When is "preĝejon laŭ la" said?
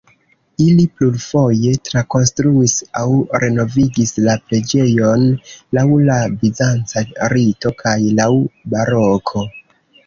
4.49-6.17